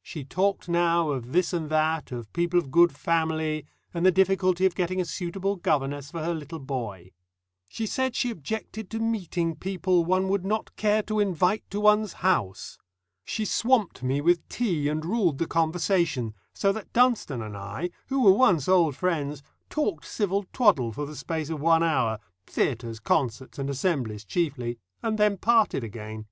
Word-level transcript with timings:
She 0.00 0.24
talked 0.24 0.68
now 0.68 1.08
of 1.10 1.32
this 1.32 1.52
and 1.52 1.68
that, 1.68 2.12
of 2.12 2.32
people 2.32 2.56
of 2.56 2.70
"good 2.70 2.92
family," 2.92 3.66
and 3.92 4.06
the 4.06 4.12
difficulty 4.12 4.64
of 4.64 4.76
getting 4.76 5.00
a 5.00 5.04
suitable 5.04 5.56
governess 5.56 6.12
for 6.12 6.22
her 6.22 6.32
little 6.34 6.60
boy. 6.60 7.10
She 7.68 7.86
said 7.86 8.14
she 8.14 8.30
objected 8.30 8.88
to 8.90 9.00
meeting 9.00 9.56
people 9.56 10.04
"one 10.04 10.28
would 10.28 10.44
not 10.46 10.76
care 10.76 11.02
to 11.02 11.18
invite 11.18 11.68
to 11.70 11.80
one's 11.80 12.12
house." 12.12 12.78
She 13.24 13.44
swamped 13.44 14.04
me 14.04 14.20
with 14.20 14.48
tea 14.48 14.86
and 14.88 15.04
ruled 15.04 15.38
the 15.38 15.48
conversation, 15.48 16.36
so 16.54 16.70
that 16.70 16.92
Dunstone 16.92 17.42
and 17.42 17.56
I, 17.56 17.90
who 18.06 18.20
were 18.22 18.30
once 18.30 18.68
old 18.68 18.94
friends, 18.94 19.42
talked 19.68 20.04
civil 20.06 20.44
twaddle 20.52 20.92
for 20.92 21.06
the 21.06 21.16
space 21.16 21.50
of 21.50 21.60
one 21.60 21.82
hour 21.82 22.20
theatres, 22.46 23.00
concerts, 23.00 23.58
and 23.58 23.68
assemblies 23.68 24.24
chiefly 24.24 24.78
and 25.02 25.18
then 25.18 25.38
parted 25.38 25.82
again. 25.82 26.26